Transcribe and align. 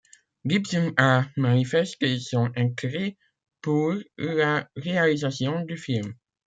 Gibson 0.47 0.95
a 0.97 1.27
manifesté 1.37 2.17
son 2.17 2.51
intérêt 2.57 3.17
pour 3.61 3.93
la 4.17 4.67
réalisation 4.75 5.59
du 5.61 5.77
film. 5.77 6.15